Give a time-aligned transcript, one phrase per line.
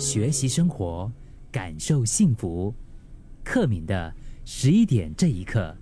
[0.00, 1.12] 学习生活，
[1.52, 2.72] 感受幸福。
[3.44, 4.10] 克敏的
[4.46, 5.76] 十一点这一刻，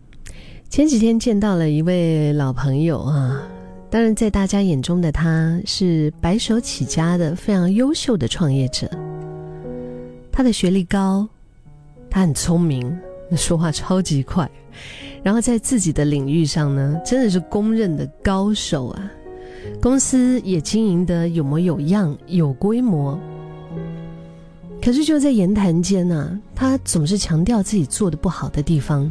[0.69, 3.49] 前几天见到了一位老朋友啊，
[3.89, 8.91] 当然在大家眼中的他是白手起家的非常优秀的创业者。
[10.33, 11.29] 他的学历高，
[12.11, 12.99] 他很聪明，
[13.37, 14.51] 说话超级快，
[15.23, 19.13] 然后在自己的领域上呢，真的是公认的高手啊。
[19.81, 23.17] 公司也经营的有模有样，有规模。
[24.89, 29.07] 可是就在言谈间呢，他总是强调自己做的不好的地方，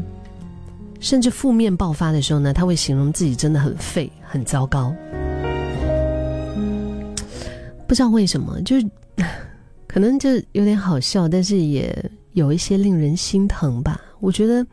[1.00, 4.92] 甚至负面爆发的时候呢，他会形容自己真的很废、很糟糕。
[7.88, 8.90] 不知道为什么，就是
[9.86, 11.96] 可能就有点好笑，但是也
[12.34, 14.02] 有一些令人心疼吧。
[14.20, 14.66] 我觉得，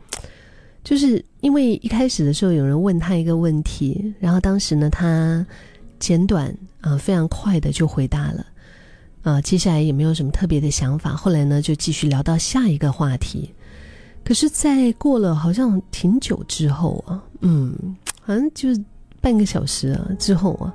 [0.83, 5.45] 就是因为一开始的时候有人问他一个问题，然后当时呢，他
[5.99, 6.51] 简短
[6.81, 8.43] 啊非常快的就回答了。
[9.25, 11.09] 啊，接下来也没有什么特别的想法。
[11.09, 13.51] 后来呢，就继续聊到下一个话题。
[14.23, 17.75] 可是，在过了好像挺久之后啊，嗯，
[18.21, 18.69] 好像就
[19.21, 20.71] 半个小时啊之后啊，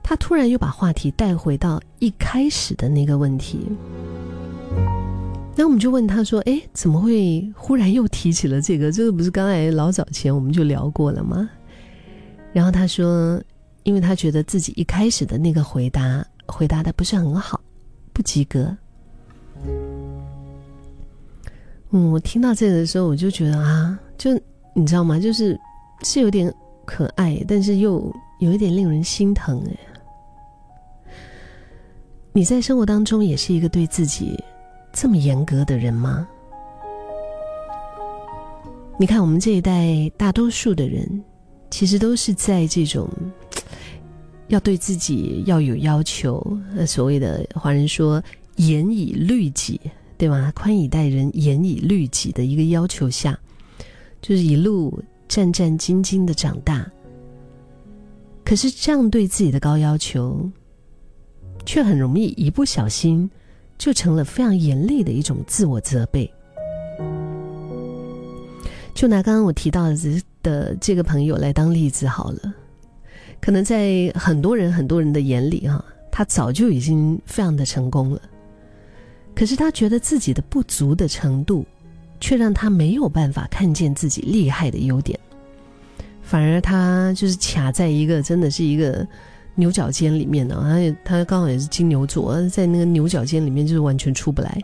[0.00, 3.66] 他突然又把话题带回到一开始的那个问题。
[5.56, 8.92] 那我们就问他说：“哎，怎么会忽然又提起了这个？
[8.92, 11.50] 这个不是刚才老早前我们就聊过了吗？”
[12.54, 13.42] 然后他说
[13.82, 17.60] ：“因为他觉得自己一开始的那个回答回答的不是很好。”
[18.18, 18.76] 不及格。
[21.90, 24.32] 嗯，我听到这个的时候，我就觉得啊，就
[24.74, 25.20] 你知道吗？
[25.20, 25.56] 就是
[26.02, 26.52] 是有点
[26.84, 31.12] 可爱，但是又有一点令人心疼哎。
[32.32, 34.42] 你在生活当中也是一个对自己
[34.92, 36.26] 这么严格的人吗？
[38.98, 41.22] 你看，我们这一代大多数的人，
[41.70, 43.08] 其实都是在这种。
[44.48, 46.44] 要对自己要有要求，
[46.76, 48.22] 呃，所谓的华人说
[48.56, 49.80] “严以律己”，
[50.18, 50.50] 对吗？
[50.54, 53.38] 宽以待人，严以律己的一个要求下，
[54.20, 56.90] 就是一路战战兢兢的长大。
[58.44, 60.50] 可是这样对自己的高要求，
[61.66, 63.30] 却很容易一不小心
[63.76, 66.32] 就成了非常严厉的一种自我责备。
[68.94, 72.54] 就拿刚刚我提到的的这个朋友来当例子好了。
[73.40, 78.20] 可能在很多人很多人的眼里，哈，他早就已经非常的成功了。
[79.34, 81.64] 可是他觉得自己的不足的程度，
[82.20, 85.18] 却让他没有办法看见自己厉害的优点，
[86.22, 89.06] 反而他就是卡在一个真的是一个
[89.54, 90.60] 牛角尖里面呢。
[90.66, 94.60] 而且他刚好也是金牛座，在那个牛角尖里面就是完全出不来。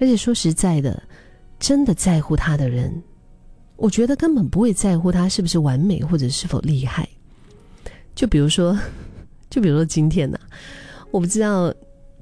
[0.00, 1.02] 而且说实在的，
[1.60, 2.90] 真的在乎他的人，
[3.76, 7.06] 我觉得根本不会在乎他是不是完美或者是否厉害。
[8.14, 8.78] 就比如说，
[9.50, 10.38] 就比如说今天呢，
[11.10, 11.72] 我不知道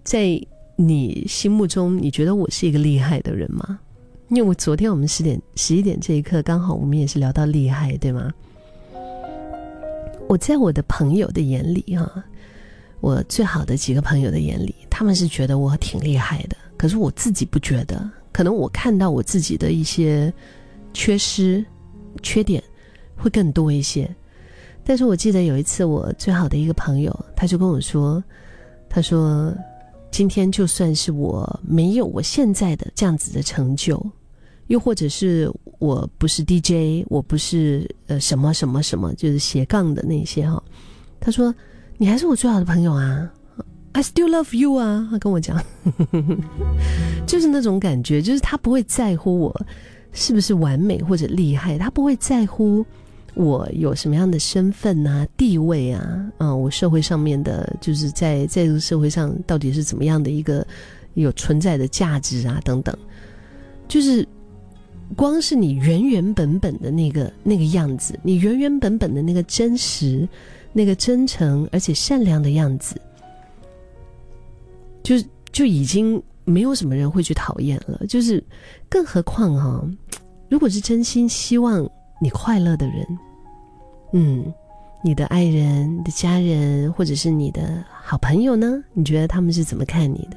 [0.03, 0.41] 在
[0.77, 3.79] 你心目中，你觉得我是一个厉害的人吗？
[4.29, 8.33] 因为我昨天我们十点十一点这一刻，刚好我们也是聊到厉害，对吗？
[10.29, 12.25] 我在我的朋友的眼里啊，
[13.01, 18.09] 我最好的几个朋友的眼里，他们是觉得我挺厉害的，可是我自己不觉得。
[18.33, 20.33] 可能我看到我自己的一些
[20.95, 21.65] 缺失、
[22.23, 22.63] 缺点
[23.17, 24.09] 会更多一些。
[24.91, 28.21] 但是我记得有一次，我最好的一个朋友，他就跟我说
[28.91, 29.55] ：“他说，
[30.11, 34.05] 今天就算是我没有我现在的这样子的成就，
[34.67, 35.49] 又或者是
[35.79, 40.61] 我不是 DJ，我不是呃什么什么什么，就是斜杠的那些哈。
[41.21, 41.55] 他说，
[41.97, 43.31] 你还是我最好的朋友啊
[43.93, 45.07] ，I still love you 啊。
[45.09, 45.57] 他跟我讲，
[47.29, 49.67] 就是那种感觉，就是他不会在乎我
[50.11, 52.85] 是不是完美或者厉害，他不会在乎。”
[53.35, 56.33] 我有什么样的身份啊、地位啊？
[56.39, 60.67] 嗯，我社会上面的，就是在在这个社会上到底是怎么样的一个
[61.15, 62.61] 有存在的价值啊？
[62.65, 62.97] 等等，
[63.87, 64.27] 就是
[65.15, 70.29] 光是你原原本本的那个那个样子，你原原本本的那个真实、
[70.73, 73.01] 那个真诚而且善良的样子，
[75.05, 75.15] 就
[75.53, 78.05] 就已经没有什么人会去讨厌了。
[78.09, 78.43] 就是，
[78.89, 79.89] 更何况哈，
[80.49, 81.89] 如果是真心希望。
[82.23, 83.19] 你快乐的人，
[84.13, 84.53] 嗯，
[85.03, 88.85] 你的爱人、你的家人，或者是你的好朋友呢？
[88.93, 90.37] 你觉得他们是怎么看你的？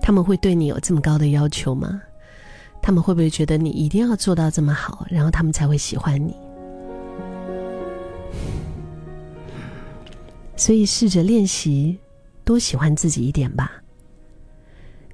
[0.00, 2.00] 他们会对你有这么高的要求吗？
[2.80, 6.36] 他们会不会觉得你一定要做到这么好，然后他们才会喜欢你？
[10.54, 11.98] 所以试着练习，
[12.44, 13.72] 多喜欢自己一点吧。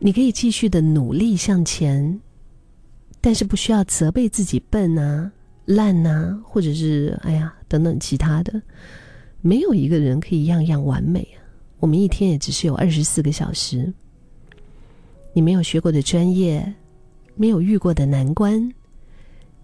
[0.01, 2.21] 你可以继续的努力向前。
[3.21, 5.31] 但是不需要责备自己笨啊、
[5.67, 8.61] 烂啊，或者是哎呀等等其他的，
[9.41, 11.27] 没有一个人可以样样完美。
[11.79, 13.93] 我们一天也只是有二十四个小时。
[15.33, 16.75] 你没有学过的专业，
[17.37, 18.73] 没有遇过的难关，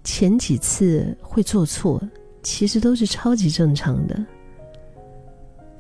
[0.05, 2.01] 前几次会做错，
[2.43, 4.25] 其实都是超级正常的。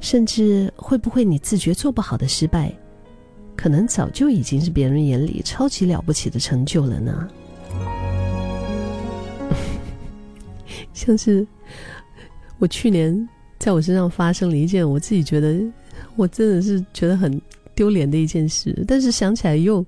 [0.01, 2.73] 甚至会不会你自觉做不好的失败，
[3.57, 7.29] 可能早就已经是别人眼里超级了不起的成就了呢？
[10.97, 11.47] 像是
[12.59, 13.29] 我去年
[13.59, 15.63] 在我身上发生了一件我自己觉得
[16.17, 17.41] 我真的是觉得很
[17.75, 19.85] 丢脸的一件事，但是想起来又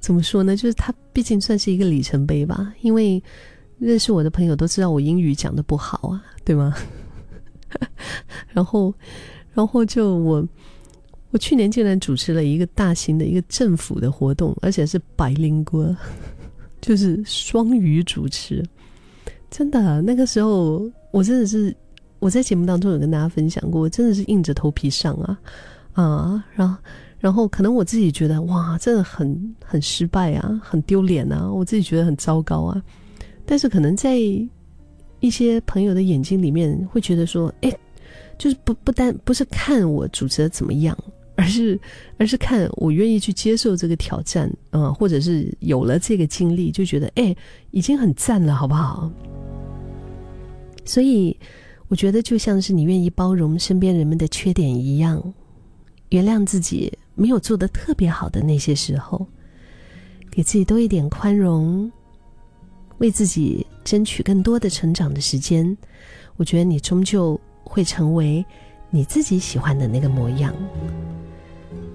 [0.00, 0.56] 怎么说呢？
[0.56, 3.22] 就是它毕竟算是一个里程碑吧，因为
[3.78, 6.74] 认识我的朋友都知道我英语讲的不好啊，对吗？
[8.52, 8.92] 然后，
[9.54, 10.44] 然后就我，
[11.30, 15.96] 我去年竟然主持了一个大型的一个政府的活动，而且是百灵歌，
[16.82, 18.64] 就是双语主持。
[19.52, 21.72] 真的，那个时候我真的是
[22.18, 25.38] 我在节目当中有跟大家分享过，真的是硬着头皮上啊
[25.92, 26.76] 啊，然后
[27.20, 32.82] 然后可能我自己觉得哇，真的很很失败啊，很丢脸啊，我自己觉得很糟糕啊，
[33.46, 34.18] 但是可能在。
[35.20, 37.72] 一些朋友的眼睛里面会觉得说：“哎，
[38.36, 40.98] 就是不不单不是看我主持的怎么样，
[41.36, 41.78] 而是
[42.18, 47.32] 而是看我愿意去接受这个挑战啊，或者是有了这个经历，就觉得哎，
[47.70, 49.08] 已经很赞了，好不好？”
[50.84, 51.36] 所以
[51.88, 55.22] 我觉得就像是你愿意包容身边人们的缺点一样，
[56.10, 59.26] 原谅自己没有做的特别好的那些时候，
[60.30, 61.90] 给自己多一点宽容。
[62.98, 65.76] 为自己争取更多的成长的时间，
[66.36, 68.44] 我觉得你终究会成为
[68.90, 70.54] 你自己喜欢的那个模样。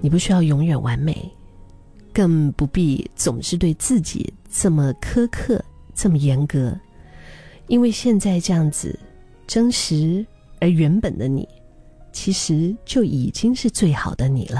[0.01, 1.31] 你不需要永远完美，
[2.11, 5.63] 更不必总是对自己这么苛刻、
[5.95, 6.77] 这么严格，
[7.67, 8.97] 因为现在这样子
[9.45, 10.25] 真实
[10.59, 11.47] 而原本的你，
[12.11, 14.55] 其实就已经是最好的你了。